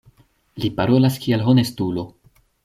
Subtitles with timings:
[0.63, 2.07] Li parolas kiel honestulo.